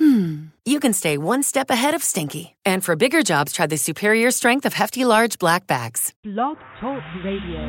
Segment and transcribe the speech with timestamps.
[0.00, 2.56] hmm, you can stay one step ahead of stinky.
[2.64, 6.12] And for bigger jobs, try the superior strength of Hefty Large Black Bags.
[6.24, 7.60] Blog Talk Radio.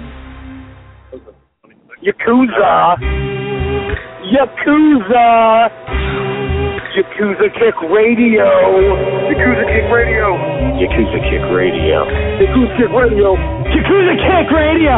[2.02, 2.98] Yakuza!
[4.32, 5.70] Yakuza!
[6.96, 8.48] Yakuza Kick Radio!
[9.30, 10.28] Yakuza Kick Radio!
[10.80, 12.06] Yakuza Kick Radio!
[12.40, 13.36] Yakuza Kick Radio!
[13.76, 14.98] Yakuza Kick Radio!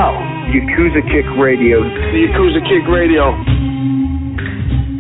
[0.54, 1.82] Yakuza Kick Radio!
[1.82, 3.34] The Yakuza Kick Radio!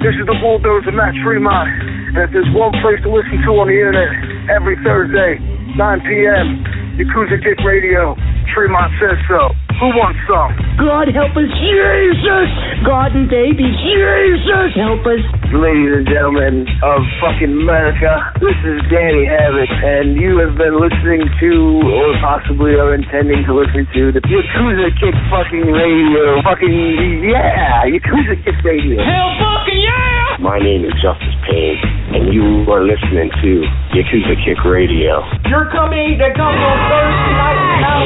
[0.03, 1.69] This is the bulldozer Matt Tremont,
[2.13, 4.13] and if there's one place to listen to on the internet
[4.53, 5.41] every Thursday,
[5.73, 6.61] 9 p.m.,
[6.93, 8.13] Yakuza Kick Radio.
[8.53, 9.49] Tremont says so.
[9.81, 10.53] Who wants some?
[10.77, 12.49] God help us, Jesus!
[12.85, 15.25] God and baby, Jesus help us!
[15.49, 21.25] Ladies and gentlemen of fucking America, this is Danny Havoc, and you have been listening
[21.25, 26.45] to, or possibly are intending to listen to, the Yakuza Kick fucking radio.
[26.45, 27.89] Fucking, yeah!
[27.89, 29.01] Yakuza Kick radio.
[29.01, 30.37] Hell fucking yeah!
[30.37, 31.81] My name is Justice Payne,
[32.13, 33.49] and you are listening to
[33.97, 35.25] Yakuza Kick Radio.
[35.49, 37.33] You're coming to come on Thursday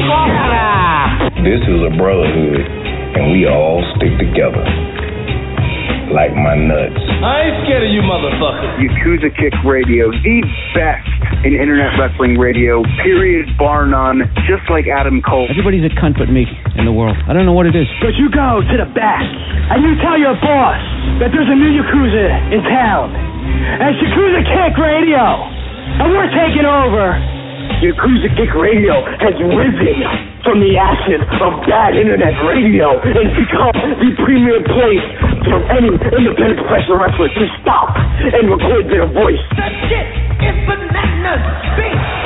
[0.08, 1.44] night!
[1.44, 2.64] This is a brotherhood,
[3.20, 4.64] and we all stick together.
[6.08, 6.96] Like my nuts.
[7.20, 8.80] I ain't scared of you motherfuckers.
[8.80, 10.40] Yakuza Kick Radio, the
[10.72, 11.04] best
[11.44, 15.52] in internet wrestling radio, period, bar none, just like Adam Cole.
[15.52, 16.48] Everybody's a cunt but me
[16.80, 17.16] in the world.
[17.28, 17.84] I don't know what it is.
[18.00, 19.20] But you go to the back,
[19.68, 20.80] and you tell your boss
[21.20, 23.37] that there's a new Yakuza in town.
[23.80, 25.24] And Yakuza Kick Radio.
[25.98, 27.16] And we're taking over.
[27.80, 29.98] Yakuza Kick Radio has risen
[30.42, 35.06] from the ashes of bad internet radio and become the premier place
[35.46, 39.42] for any independent professional wrestler to stop and record their voice.
[39.54, 40.06] That shit
[40.42, 41.42] is bananas!
[41.76, 42.18] Big!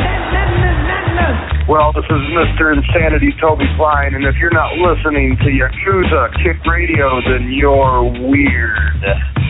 [1.69, 2.75] Well, this is Mr.
[2.75, 9.31] Insanity Toby Klein, and if you're not listening to Yakuza Kick Radio, then you're weird.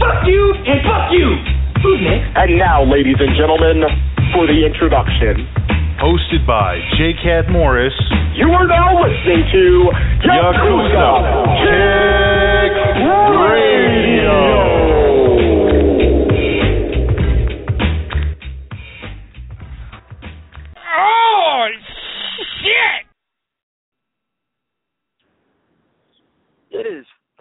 [0.00, 1.28] Fuck you and fuck you.
[1.84, 2.32] Who's next?
[2.40, 3.84] And now, ladies and gentlemen,
[4.32, 5.44] for the introduction.
[6.00, 7.92] Hosted by Jay Cat Morris.
[8.34, 9.92] You are now listening to
[10.24, 11.08] Yakuza,
[11.60, 12.19] Kick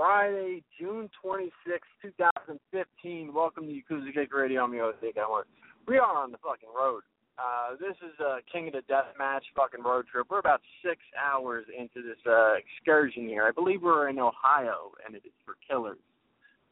[0.10, 3.32] Friday, June 26, 2015.
[3.32, 4.64] Welcome to Yakuza Kick Radio.
[4.64, 5.46] I'm your host, Dick Elmer.
[5.88, 7.04] We are on the fucking road.
[7.38, 10.26] Uh, this is a King of the Death Match fucking road trip.
[10.32, 13.46] We're about six hours into this uh, excursion here.
[13.46, 16.00] I believe we're in Ohio, and it is for killers,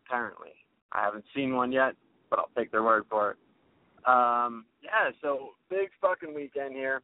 [0.08, 0.58] apparently.
[0.92, 1.94] I haven't seen one yet,
[2.31, 3.38] but I'll take their word for it.
[4.08, 7.04] Um, yeah, so big fucking weekend here.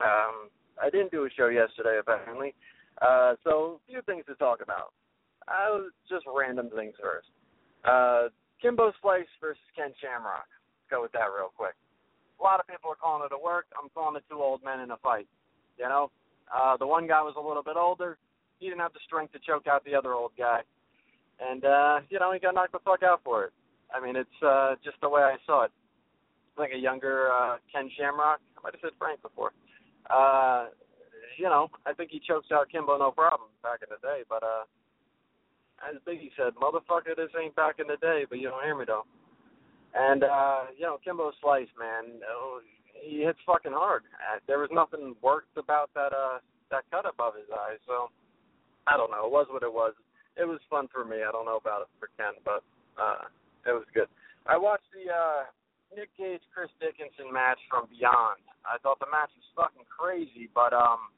[0.00, 2.54] Um, I didn't do a show yesterday, apparently.
[3.02, 4.92] Uh, so a few things to talk about.
[5.48, 7.28] Uh, just random things first.
[7.84, 8.28] Uh,
[8.60, 10.44] Kimbo Slice versus Ken Shamrock.
[10.44, 11.74] Let's go with that real quick.
[12.38, 13.66] A lot of people are calling it a work.
[13.74, 15.26] I'm calling it two old men in a fight.
[15.78, 16.10] You know,
[16.52, 18.18] uh, the one guy was a little bit older.
[18.58, 20.60] He didn't have the strength to choke out the other old guy,
[21.38, 23.52] and uh, you know he got knocked the fuck out for it.
[23.94, 25.70] I mean, it's uh, just the way I saw it.
[26.58, 28.40] Like a younger uh, Ken Shamrock.
[28.58, 29.52] I might have said Frank before.
[30.10, 30.66] Uh,
[31.38, 34.22] you know, I think he chokes out Kimbo no problem back in the day.
[34.28, 34.66] But uh,
[35.84, 38.84] as Biggie said, motherfucker, this ain't back in the day, but you don't hear me
[38.86, 39.04] though.
[39.94, 42.60] And uh, you know, Kimbo Slice, man, oh,
[43.00, 44.02] he hits fucking hard.
[44.18, 46.38] Uh, there was nothing worked about that uh
[46.70, 48.10] that cut above his eyes, so
[48.86, 49.24] I don't know.
[49.26, 49.94] It was what it was.
[50.36, 51.24] It was fun for me.
[51.24, 52.62] I don't know about it for Ken, but
[53.00, 53.30] uh
[53.66, 54.08] it was good.
[54.46, 55.48] I watched the uh
[55.96, 58.44] Nick Gage Chris Dickinson match from Beyond.
[58.68, 61.08] I thought the match was fucking crazy, but um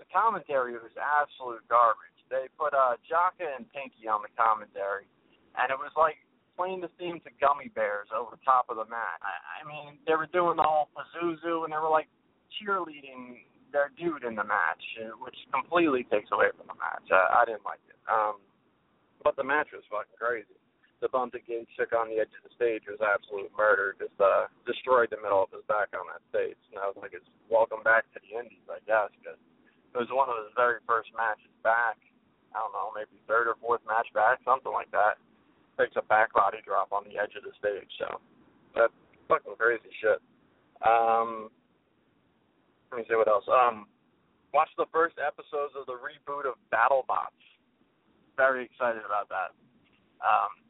[0.00, 2.13] the commentary was absolute garbage.
[2.34, 5.06] They put uh Jaka and Pinky on the commentary
[5.54, 6.18] and it was like
[6.58, 9.18] playing the theme to Gummy Bears over the top of the mat.
[9.22, 12.10] I, I mean, they were doing the whole Pazuzu and they were like
[12.58, 17.06] cheerleading their dude in the match, uh, which completely takes away from the match.
[17.10, 17.98] I, I didn't like it.
[18.06, 18.38] Um,
[19.26, 20.54] but the match was fucking crazy.
[21.02, 23.98] The bump that Gage took on the edge of the stage was absolute murder.
[23.98, 26.56] Just uh, destroyed the middle of his back on that stage.
[26.70, 30.08] And I was like, it's welcome back to the Indies, I guess, because it was
[30.14, 31.98] one of his very first matches back.
[32.54, 35.18] I don't know, maybe third or fourth match back, something like that.
[35.74, 37.90] Takes a back body drop on the edge of the stage.
[37.98, 38.22] So
[38.78, 38.94] that's
[39.26, 40.22] fucking crazy shit.
[40.86, 41.50] Um,
[42.90, 43.44] let me see what else.
[43.50, 43.90] Um,
[44.54, 47.42] watch the first episodes of the reboot of BattleBots.
[48.38, 49.50] Very excited about that.
[50.22, 50.62] Um,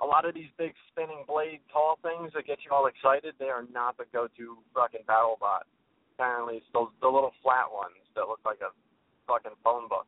[0.00, 3.50] a lot of these big spinning blade tall things that get you all excited, they
[3.50, 5.66] are not the go-to fucking BattleBot.
[6.14, 8.70] Apparently, it's those the little flat ones that look like a
[9.26, 10.06] fucking phone book.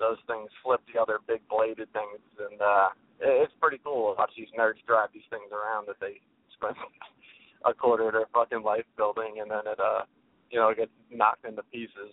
[0.00, 2.88] Those things flip the other big bladed things, and uh,
[3.20, 6.24] it's pretty cool to watch these nerds drive these things around that they
[6.56, 6.74] spend
[7.68, 10.08] a quarter of their fucking life building, and then it uh
[10.50, 12.10] you know, get knocked into pieces.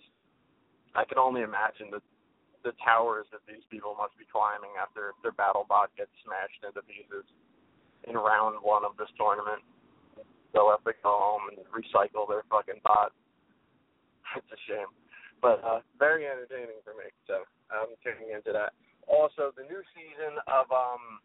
[0.94, 2.00] I can only imagine the
[2.66, 6.82] the towers that these people must be climbing after their battle bot gets smashed into
[6.90, 7.22] pieces
[8.02, 9.62] in round one of this tournament.
[10.50, 13.14] They'll have to go home and recycle their fucking bot.
[14.36, 14.90] It's a shame.
[15.40, 18.72] But uh very entertaining for me, so I'm tuning into that.
[19.08, 21.20] Also the new season of um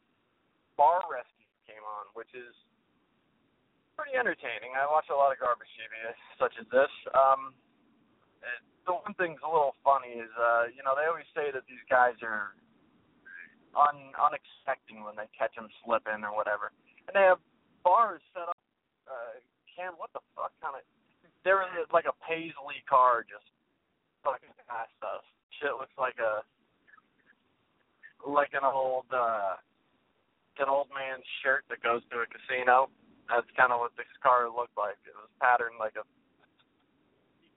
[0.76, 2.52] Bar Rescue came on, which is
[3.94, 4.74] pretty entertaining.
[4.74, 5.94] I watch a lot of garbage TV
[6.42, 6.90] such as this.
[7.14, 7.54] Um,
[8.84, 11.84] the one thing's a little funny is, uh, you know, they always say that these
[11.88, 12.58] guys are
[13.74, 16.76] un unexpecting when they catch them slipping or whatever,
[17.08, 17.40] and they have
[17.82, 18.60] bars set up.
[19.08, 19.40] Uh,
[19.72, 20.84] Cam, what the fuck kind of?
[21.42, 23.48] They're in like a paisley car just
[24.24, 25.26] fucking past us.
[25.64, 26.44] Shit looks like a
[28.28, 29.56] like an old uh
[30.60, 32.92] an old man's shirt that goes to a casino
[33.32, 35.00] that's kind of what this car looked like.
[35.08, 36.04] It was patterned like a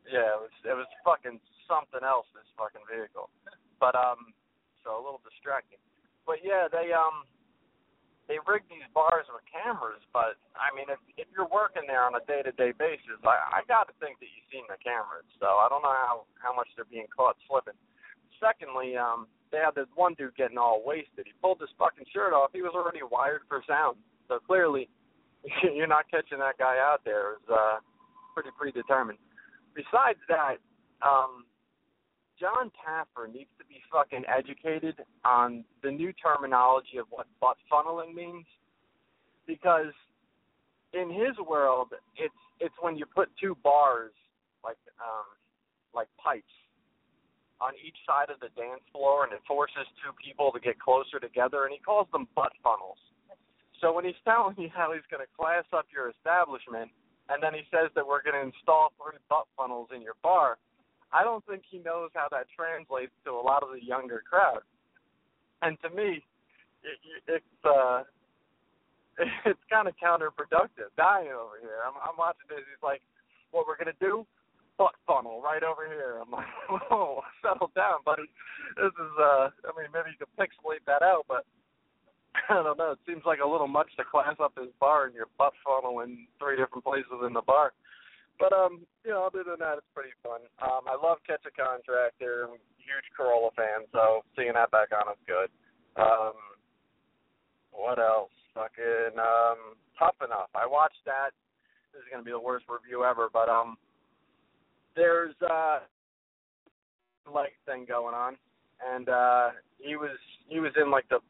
[0.07, 2.31] yeah, it was it was fucking something else.
[2.31, 3.27] This fucking vehicle,
[3.83, 4.31] but um,
[4.87, 5.83] so a little distracting.
[6.23, 7.27] But yeah, they um
[8.31, 10.03] they rig these bars with cameras.
[10.15, 13.63] But I mean, if if you're working there on a day to day basis, I
[13.63, 15.27] I got to think that you've seen the cameras.
[15.43, 17.79] So I don't know how how much they're being caught slipping.
[18.41, 21.27] Secondly, um, they had this one dude getting all wasted.
[21.27, 22.51] He pulled his fucking shirt off.
[22.53, 23.97] He was already wired for sound.
[24.29, 24.89] So clearly
[25.75, 27.35] you're not catching that guy out there.
[27.35, 27.79] It was uh,
[28.35, 29.19] pretty predetermined.
[29.75, 30.57] Besides that,
[31.03, 31.45] um,
[32.41, 38.15] Jon Taffer needs to be fucking educated on the new terminology of what butt funneling
[38.15, 38.45] means,
[39.47, 39.93] because
[40.93, 44.13] in his world, it's it's when you put two bars
[44.65, 45.25] like um,
[45.95, 46.45] like pipes
[47.61, 51.19] on each side of the dance floor, and it forces two people to get closer
[51.19, 53.01] together, and he calls them butt funnels.
[53.81, 56.93] So when he's telling you how he's going to class up your establishment,
[57.29, 60.57] and then he says that we're going to install three butt funnels in your bar,
[61.13, 64.61] I don't think he knows how that translates to a lot of the younger crowd.
[65.63, 66.21] And to me,
[66.85, 66.99] it,
[67.29, 68.05] it's uh,
[69.49, 70.93] it's kind of counterproductive.
[70.97, 71.81] Dying over here.
[71.87, 72.61] I'm, I'm watching this.
[72.69, 73.01] He's like,
[73.51, 74.27] "What we're gonna do?
[74.79, 78.29] Butt funnel right over here." I'm like, "Whoa, settle down, buddy.
[78.77, 81.45] This is uh, I mean, maybe you could pixelate that out, but
[82.49, 82.93] I don't know.
[82.93, 86.01] It seems like a little much to class up his bar and your butt funnel
[86.01, 87.73] in three different places in the bar.
[88.39, 90.45] But um, you know, other than that, it's pretty fun.
[90.61, 92.49] Um, I love Catch a Contractor.
[92.49, 95.49] I'm a huge Carolla fan, so seeing that back on is good.
[95.97, 96.37] Um,
[97.73, 98.33] what else?
[98.53, 100.53] Fucking um, Tough Enough.
[100.53, 101.33] I watched that.
[101.93, 103.81] This is gonna be the worst review ever, but um,
[104.97, 105.81] there's uh,
[107.33, 108.37] leg thing going on,
[108.81, 109.49] and uh,
[109.79, 110.17] he was
[110.49, 111.21] he was in like the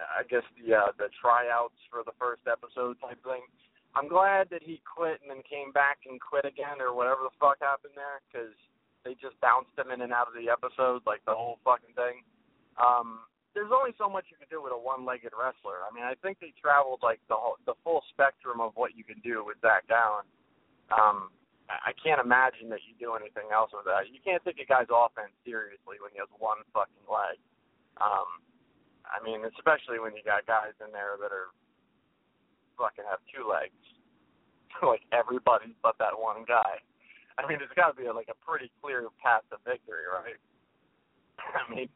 [0.00, 3.44] I guess the uh, the tryouts for the first episode type thing.
[3.96, 7.32] I'm glad that he quit and then came back and quit again or whatever the
[7.40, 8.52] fuck happened there because
[9.08, 12.20] they just bounced him in and out of the episode like the whole fucking thing.
[12.76, 13.24] Um,
[13.56, 15.80] there's only so much you can do with a one-legged wrestler.
[15.80, 19.00] I mean, I think they traveled like the whole, the full spectrum of what you
[19.00, 20.28] can do with Zach Gowen.
[20.92, 21.32] Um,
[21.66, 24.06] I can't imagine that you do anything else with that.
[24.06, 27.42] You can't take a guy's offense seriously when he has one fucking leg.
[27.98, 28.38] Um,
[29.02, 31.50] I mean, especially when you got guys in there that are
[32.78, 33.74] fucking have two legs,
[34.82, 36.78] like everybody but that one guy.
[37.36, 40.40] I mean, it's got to be a, like a pretty clear path to victory, right?
[41.42, 41.90] I mean,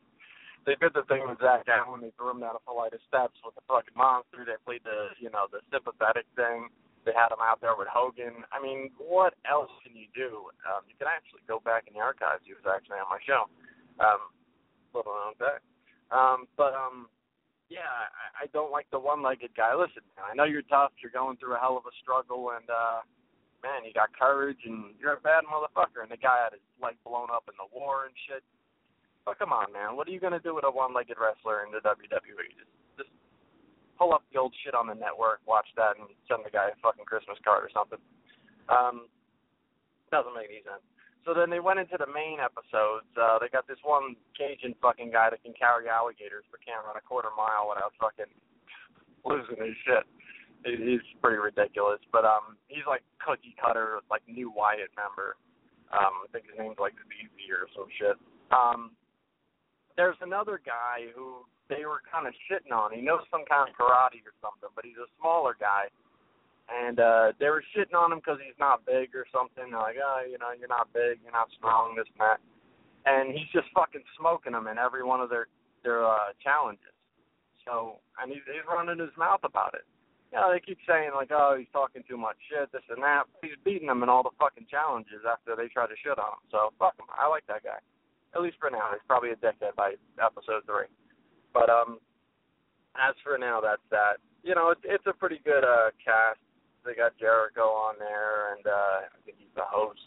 [0.66, 3.00] they did the thing with Zach Allen when they threw him down a flight of
[3.08, 4.44] steps with the fucking monster.
[4.44, 6.68] They played the, you know, the sympathetic thing.
[7.10, 8.46] They had him out there with Hogan.
[8.54, 10.46] I mean, what else can you do?
[10.62, 12.46] Um, you can actually go back in the archives.
[12.46, 13.50] He was actually on my show.
[13.98, 14.30] Um,
[14.94, 15.66] little known fact.
[16.14, 17.10] Um, but um,
[17.66, 19.74] yeah, I, I don't like the one-legged guy.
[19.74, 20.94] Listen, man, I know you're tough.
[21.02, 23.02] You're going through a hell of a struggle, and uh,
[23.66, 26.06] man, you got courage and you're a bad motherfucker.
[26.06, 28.46] And the guy had his leg blown up in the war and shit.
[29.26, 31.82] But come on, man, what are you gonna do with a one-legged wrestler in the
[31.82, 32.54] WWE?
[32.54, 32.70] Just,
[34.00, 36.76] pull up the old shit on the network, watch that, and send the guy a
[36.80, 38.00] fucking Christmas card or something.
[38.72, 39.12] Um,
[40.08, 40.80] doesn't make any sense.
[41.28, 43.04] So then they went into the main episodes.
[43.12, 46.96] Uh, they got this one Cajun fucking guy that can carry alligators but can't run
[46.96, 48.32] a quarter mile without fucking
[49.28, 50.08] losing his shit.
[50.64, 52.00] He's pretty ridiculous.
[52.08, 55.36] But um, he's like cookie cutter, like new Wyatt member.
[55.92, 58.16] Um, I think his name's like ZZ or some shit.
[58.48, 58.96] Um,
[60.00, 62.90] there's another guy who they were kind of shitting on.
[62.92, 65.88] He knows some kind of karate or something, but he's a smaller guy
[66.70, 69.70] and uh they were shitting on him because he's not big or something.
[69.70, 72.38] They're like, oh, you know, you're not big, you're not strong, this and that.
[73.06, 75.50] And he's just fucking smoking them in every one of their
[75.82, 76.94] their uh challenges.
[77.66, 79.84] So, and he's he's running his mouth about it.
[80.30, 83.26] You know, they keep saying like, oh, he's talking too much shit, this and that.
[83.26, 86.38] But he's beating them in all the fucking challenges after they try to shit on
[86.38, 86.44] him.
[86.54, 87.10] So fuck him.
[87.10, 87.82] I like that guy.
[88.30, 88.94] At least for now.
[88.94, 90.86] He's probably a dickhead by episode three.
[91.52, 91.98] But um,
[92.96, 94.18] as for now, that's that.
[94.42, 96.40] You know, it's it's a pretty good uh cast
[96.84, 100.00] they got Jericho on there, and uh, I think he's the host.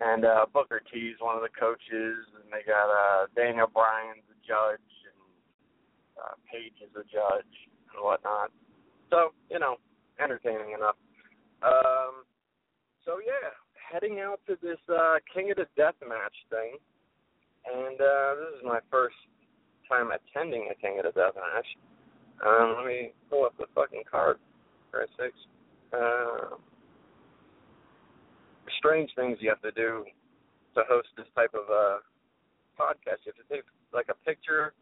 [0.00, 4.34] And uh, Booker T's one of the coaches, and they got uh, Daniel Bryan's the
[4.42, 5.22] judge, and
[6.18, 7.54] uh, Paige is the judge,
[7.94, 8.50] and whatnot.
[9.10, 9.76] So you know,
[10.18, 10.98] entertaining enough.
[11.62, 12.26] Um,
[13.06, 16.82] so yeah, heading out to this uh, King of the Death match thing,
[17.70, 19.14] and uh, this is my first
[19.92, 21.68] time attending a King of the Death match.
[22.40, 24.38] Um, let me pull up the fucking card
[24.90, 25.36] for sakes.
[25.92, 26.56] Uh,
[28.78, 30.04] strange things you have to do
[30.74, 32.00] to host this type of uh,
[32.80, 33.22] podcast.
[33.28, 34.72] You have to take like a picture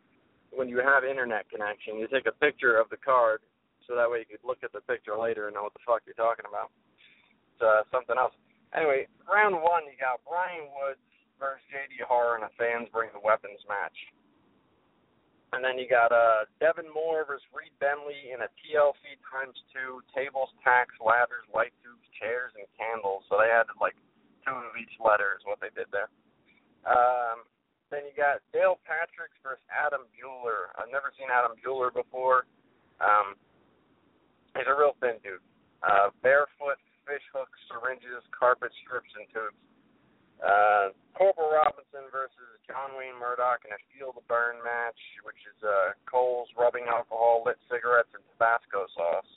[0.54, 1.98] when you have internet connection.
[1.98, 3.42] You take a picture of the card
[3.88, 6.06] so that way you could look at the picture later and know what the fuck
[6.06, 6.70] you're talking about.
[7.50, 8.32] It's uh, something else.
[8.70, 11.02] Anyway, round one, you got Brian Woods
[11.42, 13.98] versus JD Horror in a fans bring the weapons match.
[15.50, 19.98] And then you got uh, Devin Moore versus Reed Bentley in a TLC times two,
[20.14, 23.26] tables, tacks, ladders, light tubes, chairs, and candles.
[23.26, 23.98] So they added like
[24.46, 26.06] two of each letter is what they did there.
[26.86, 27.42] Um,
[27.90, 30.70] then you got Dale Patricks versus Adam Bueller.
[30.78, 32.46] I've never seen Adam Bueller before.
[33.02, 33.34] Um,
[34.54, 35.42] he's a real thin dude.
[35.82, 39.58] Uh, barefoot, fish hooks, syringes, carpet strips, and tubes.
[40.40, 44.96] Uh, Corporal Robinson versus John Wayne Murdoch in a Feel the Burn match,
[45.28, 49.32] which is uh, coals, rubbing alcohol, lit cigarettes, and Tabasco sauce.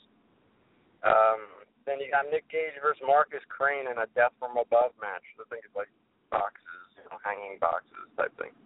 [1.04, 5.24] Um, then you got Nick Gage versus Marcus Crane in a Death from Above match.
[5.36, 5.92] I think it's like
[6.32, 8.56] boxes, you know, hanging boxes type thing.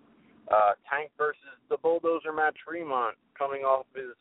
[0.46, 4.14] Uh, Tank versus the Bulldozer Matt Tremont coming off his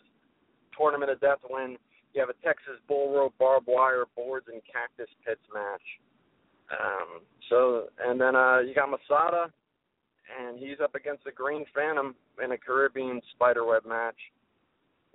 [0.74, 1.78] Tournament of Death win.
[2.18, 5.86] You have a Texas Bull Rope barbed wire boards and cactus pits match.
[6.72, 9.52] Um, so and then uh, you got Masada,
[10.40, 14.18] and he's up against the Green Phantom in a Caribbean spiderweb match.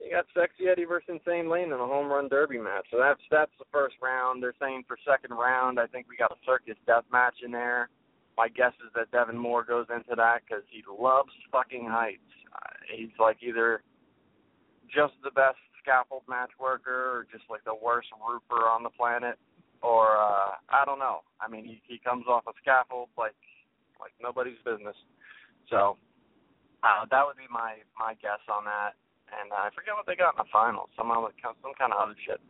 [0.02, 2.86] You got Sexy Eddie versus Insane Lane in a home run derby match.
[2.90, 4.42] So that's that's the first round.
[4.42, 7.88] They're saying for second round, I think we got a circus death match in there.
[8.36, 12.32] My guess is that Devin Moore goes into that because he loves fucking heights.
[12.50, 13.82] Uh, he's like either
[14.88, 19.38] just the best scaffold match worker or just like the worst roofer on the planet
[19.82, 21.22] or uh I don't know.
[21.40, 23.36] I mean, he he comes off a scaffold like
[24.00, 24.96] like nobody's business.
[25.70, 25.98] So
[26.82, 28.98] uh, that would be my my guess on that.
[29.30, 30.90] And uh, I forget what they got in the finals.
[30.96, 32.40] Some other some kind of other shit.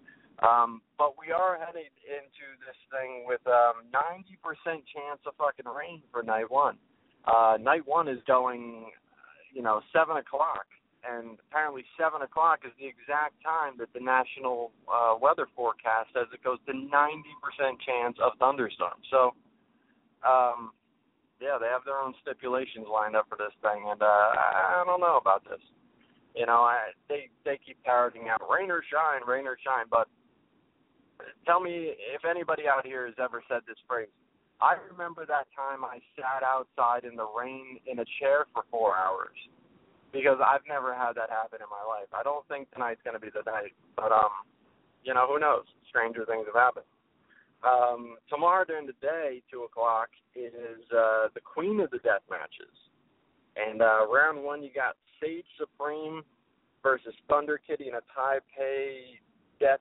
[0.40, 6.02] Um, but we are headed into this thing with um 90% chance of fucking rain
[6.10, 6.76] for night one.
[7.24, 8.90] Uh, night one is going,
[9.54, 10.66] you know, seven o'clock
[11.02, 16.30] and apparently seven o'clock is the exact time that the national uh, weather forecast says
[16.32, 16.88] it goes to 90%
[17.82, 19.02] chance of thunderstorms.
[19.10, 19.34] So,
[20.22, 20.70] um,
[21.42, 25.00] yeah, they have their own stipulations lined up for this thing, and uh, I don't
[25.00, 25.60] know about this.
[26.36, 30.06] You know, I, they they keep parroting out rain or shine, rain or shine, but
[31.44, 34.08] tell me if anybody out here has ever said this phrase.
[34.62, 38.94] I remember that time I sat outside in the rain in a chair for four
[38.96, 39.34] hours
[40.12, 42.08] because I've never had that happen in my life.
[42.12, 44.44] I don't think tonight's going to be the night, but um,
[45.04, 45.64] you know, who knows?
[45.88, 46.88] Stranger things have happened.
[47.64, 52.74] Um, tomorrow during the day, two o'clock, is uh, the Queen of the Death matches,
[53.56, 56.22] and uh, round one you got Sage Supreme
[56.82, 59.20] versus Thunder Kitty in a Taipei
[59.60, 59.80] Death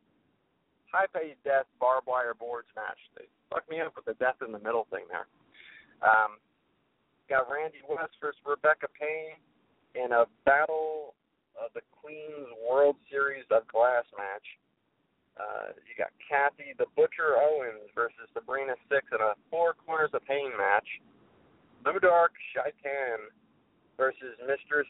[0.94, 3.00] Taipei Death barbed wire boards match.
[3.18, 5.26] They fucked me up with the death in the middle thing there.
[6.04, 6.38] Um,
[7.30, 9.40] got Randi West versus Rebecca Payne
[9.96, 11.14] in a Battle
[11.60, 14.48] of the Queens World Series of Glass match.
[15.40, 20.24] Uh, you got Kathy the Butcher Owens versus Sabrina Six in a Four Corners of
[20.26, 20.88] Pain match.
[21.86, 23.32] Ludark Shaitan
[23.98, 24.90] versus Mistress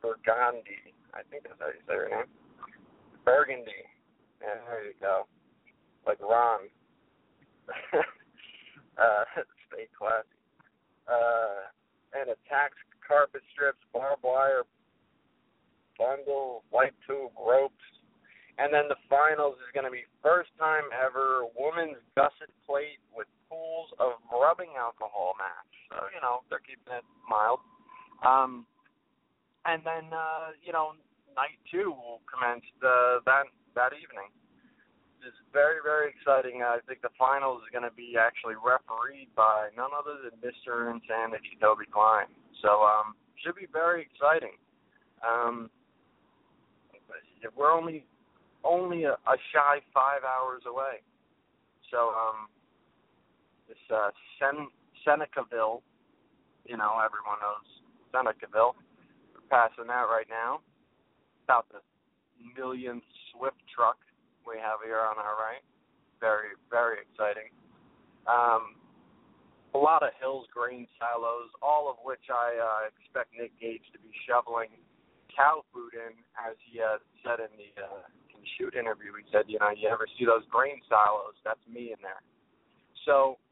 [0.00, 0.94] Burgundy.
[1.12, 2.30] I think that's how you say her name.
[3.24, 3.84] Burgundy.
[4.40, 5.26] Yeah, there you go.
[6.06, 6.68] Like Ron.
[8.98, 9.24] uh,
[9.68, 10.38] stay classy.
[11.08, 11.68] Uh,
[12.14, 14.64] and attacks carpet strips, barbed wire,
[15.98, 17.84] bundle, light tube, ropes.
[18.58, 23.26] And then the finals is going to be first time ever women's gusset plate with
[23.50, 25.74] pools of rubbing alcohol match.
[25.90, 27.58] So, you know, they're keeping it mild.
[28.22, 28.62] Um,
[29.66, 30.94] and then, uh, you know,
[31.34, 34.30] night two will commence the, that, that evening.
[35.24, 36.62] It's very, very exciting.
[36.62, 40.92] I think the finals is going to be actually refereed by none other than Mr.
[40.92, 42.28] Insanity, Toby Klein.
[42.64, 43.12] So, um,
[43.44, 44.56] should be very exciting.
[45.20, 45.68] Um,
[47.56, 48.06] we're only
[48.64, 51.04] only a, a shy five hours away.
[51.92, 52.48] So um,
[53.68, 54.08] this uh,
[54.40, 54.72] Sen-
[55.04, 55.84] Senecaville,
[56.64, 57.68] you know, everyone knows
[58.08, 58.72] Senecaville.
[59.36, 60.60] We're passing that right now.
[61.44, 61.84] About the
[62.56, 63.98] millionth Swift truck
[64.48, 65.60] we have here on our right.
[66.20, 67.52] Very, very exciting.
[68.24, 68.80] Um,
[69.74, 73.98] a lot of Hills grain silos, all of which I uh, expect Nick Gage to
[73.98, 74.70] be shoveling
[75.34, 78.06] cow food in, as he uh, said in the uh,
[78.54, 79.10] shoot interview.
[79.18, 81.34] He said, you know, you ever see those grain silos?
[81.42, 82.22] That's me in there.
[83.02, 83.42] So,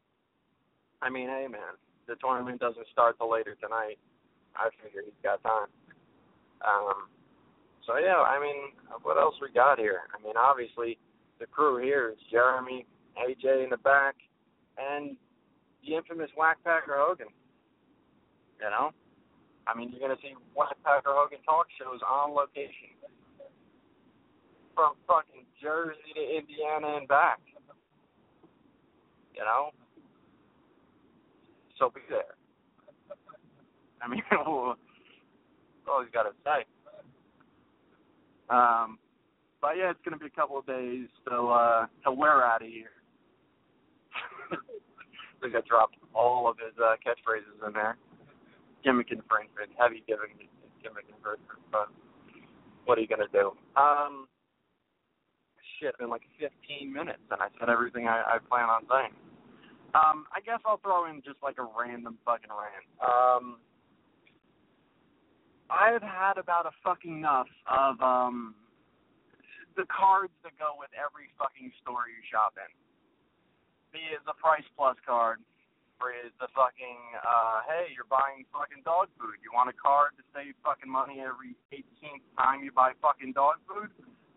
[1.03, 1.75] I mean, hey man,
[2.07, 3.99] the tournament doesn't start till later tonight.
[4.55, 5.67] I figure he's got time.
[6.63, 7.11] Um,
[7.85, 8.71] so yeah, I mean,
[9.03, 10.07] what else we got here?
[10.15, 10.97] I mean, obviously,
[11.39, 12.85] the crew here is Jeremy,
[13.19, 14.15] AJ in the back,
[14.77, 15.17] and
[15.85, 17.27] the infamous Whackpacker Hogan.
[18.61, 18.91] You know,
[19.67, 22.95] I mean, you're gonna see Whackpacker Hogan talk shows on location
[24.75, 27.39] from fucking Jersey to Indiana and back.
[29.35, 29.71] You know,
[31.79, 32.35] so be there.
[34.01, 34.75] I mean, all
[36.03, 36.65] he's got to say.
[38.49, 38.99] Um,
[39.61, 42.67] but yeah, it's gonna be a couple of days till uh till we're out of
[42.67, 42.91] here.
[45.51, 47.97] I dropped all of his uh, catchphrases in there.
[48.83, 50.35] Gimmick infringement, heavy gimmick
[50.83, 51.87] gimmick infringement, but
[52.85, 53.51] what are you gonna do?
[53.75, 54.27] Um,
[55.79, 59.15] shit, been like 15 minutes, and I said everything I, I plan on saying.
[59.95, 62.87] Um, I guess I'll throw in just like a random fucking rant.
[62.99, 63.59] Um,
[65.69, 68.55] I've had about a fucking enough of um
[69.75, 72.69] the cards that go with every fucking store you shop in.
[73.93, 75.39] It the Price Plus card,
[76.19, 79.39] is the fucking uh hey, you're buying fucking dog food.
[79.39, 83.63] You want a card to save fucking money every eighteenth time you buy fucking dog
[83.63, 83.87] food?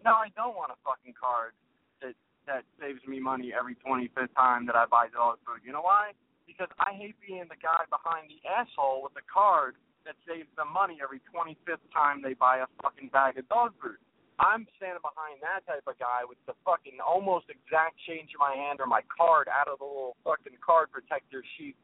[0.07, 1.59] No, I don't want a fucking card
[2.05, 2.15] that
[2.47, 5.67] that saves me money every twenty fifth time that I buy dog food.
[5.67, 6.15] You know why?
[6.47, 9.75] Because I hate being the guy behind the asshole with the card
[10.07, 13.99] that saves them money every 25th time they buy a fucking bag of dog food.
[14.39, 18.53] I'm standing behind that type of guy with the fucking almost exact change in my
[18.53, 21.77] hand or my card out of the little fucking card protector sheet,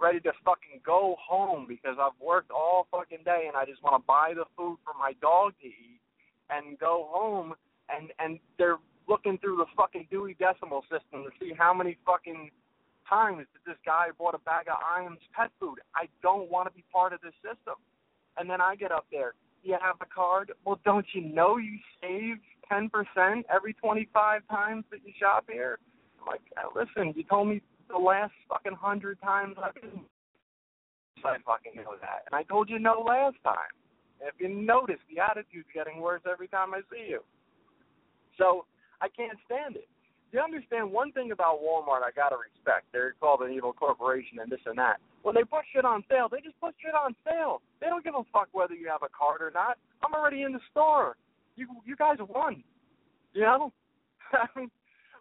[0.00, 4.02] ready to fucking go home because I've worked all fucking day and I just want
[4.02, 6.02] to buy the food for my dog to eat
[6.50, 7.54] and go home
[7.86, 12.50] and and they're looking through the fucking Dewey Decimal System to see how many fucking
[13.08, 15.78] times that this guy bought a bag of Iams pet food.
[15.94, 17.74] I don't want to be part of this system.
[18.38, 19.34] And then I get up there.
[19.62, 20.52] You have a card?
[20.64, 22.36] Well, don't you know you save
[22.70, 25.78] 10% every 25 times that you shop here?
[26.20, 30.00] I'm like, uh, listen, you told me the last fucking hundred times I've been.
[31.24, 32.24] I fucking know that.
[32.26, 33.74] And I told you no last time.
[34.20, 37.20] If you notice, the attitude's getting worse every time I see you.
[38.38, 38.64] So
[39.02, 39.88] I can't stand it
[40.32, 42.86] you understand one thing about Walmart I gotta respect.
[42.92, 44.98] They're called an evil corporation and this and that.
[45.22, 47.62] When they put shit on sale, they just put shit on sale.
[47.80, 49.78] They don't give a fuck whether you have a card or not.
[50.04, 51.16] I'm already in the store.
[51.56, 52.62] You you guys won.
[53.32, 53.72] You know?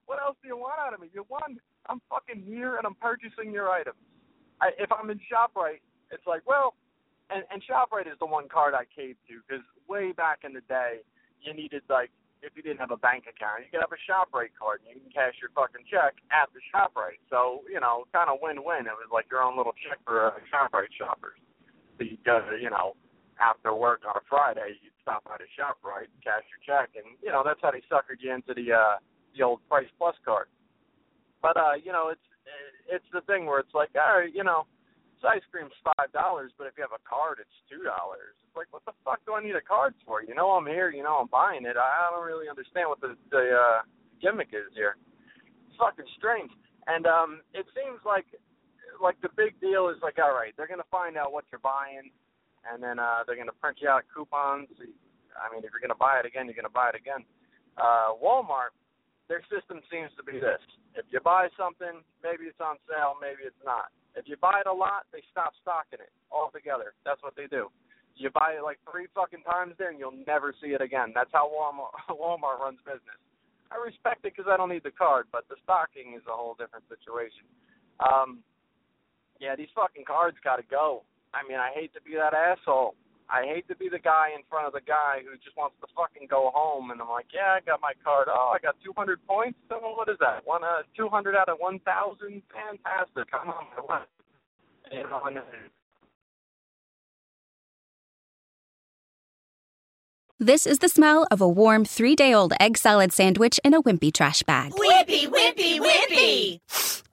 [0.10, 1.10] What else do you want out of me?
[1.14, 1.62] You won.
[1.86, 4.02] I'm fucking here and I'm purchasing your items.
[4.60, 6.74] I, if I'm in Shoprite, it's like, well,
[7.30, 10.62] and, and Shoprite is the one card I caved to because way back in the
[10.62, 11.06] day,
[11.46, 12.10] you needed like
[12.42, 13.68] if you didn't have a bank account.
[13.68, 16.64] You could have a ShopRite card and you can cash your fucking check at the
[16.72, 17.20] ShopRite.
[17.30, 18.88] So, you know, kind of win-win.
[18.88, 21.40] It was like your own little check for uh, ShopRite shoppers.
[22.00, 22.96] So you know,
[23.42, 27.18] after work on a Friday, you'd stop by the ShopRite, and cash your check, and
[27.22, 28.96] you know that's how they suckered you into the uh,
[29.36, 30.48] the old Price Plus card.
[31.42, 32.28] But uh, you know, it's
[32.88, 34.66] it's the thing where it's like, all right, you know,
[35.26, 38.38] ice cream's five dollars, but if you have a card, it's two dollars.
[38.46, 40.24] It's like, what the fuck do I need a card for?
[40.24, 41.78] You know I'm here, you know I'm buying it.
[41.78, 43.80] I, I don't really understand what the the uh,
[44.22, 44.96] gimmick is here.
[45.68, 46.52] It's fucking strange.
[46.88, 48.26] And um, it seems like
[49.02, 52.12] like the big deal is like, all right, they're gonna find out what you're buying,
[52.68, 54.68] and then uh, they're gonna print you out coupons.
[55.36, 57.24] I mean, if you're gonna buy it again, you're gonna buy it again.
[57.78, 58.76] Uh, Walmart,
[59.32, 60.60] their system seems to be this:
[60.96, 63.94] if you buy something, maybe it's on sale, maybe it's not.
[64.16, 66.94] If you buy it a lot, they stop stocking it altogether.
[67.06, 67.70] That's what they do.
[68.16, 71.14] You buy it like three fucking times there, and you'll never see it again.
[71.16, 73.20] That's how Walmart, Walmart runs business.
[73.72, 76.58] I respect it because I don't need the card, but the stocking is a whole
[76.58, 77.46] different situation.
[78.02, 78.42] Um,
[79.40, 81.04] yeah, these fucking cards got to go.
[81.34, 82.96] I mean, I hate to be that asshole.
[83.30, 85.88] I hate to be the guy in front of the guy who just wants to
[85.96, 88.28] fucking go home, and I'm like, yeah, I got my card.
[88.28, 89.60] Oh, I got 200 points.
[89.70, 90.46] Oh, what is that?
[90.46, 92.42] One, uh, 200 out of 1,000.
[92.50, 93.30] Fantastic.
[93.32, 94.04] Come on my way.
[94.92, 95.38] You know, and,
[100.42, 103.84] This is the smell of a warm three day old egg salad sandwich in a
[103.84, 104.72] wimpy trash bag.
[104.72, 106.62] Wimpy, wimpy, wimpy!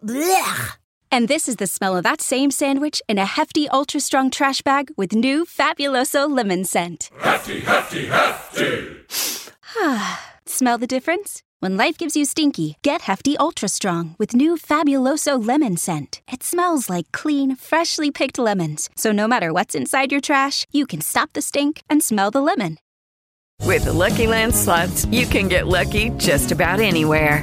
[0.02, 0.76] Blech.
[1.10, 4.62] And this is the smell of that same sandwich in a hefty, ultra strong trash
[4.62, 7.10] bag with new Fabuloso lemon scent.
[7.20, 8.96] Hefty, hefty, hefty!
[10.46, 11.42] smell the difference?
[11.60, 16.20] When life gives you stinky, get Hefty Ultra Strong with new Fabuloso lemon scent.
[16.30, 18.90] It smells like clean, freshly picked lemons.
[18.94, 22.42] So no matter what's inside your trash, you can stop the stink and smell the
[22.42, 22.76] lemon.
[23.64, 27.42] With the Lucky Land slots, you can get lucky just about anywhere.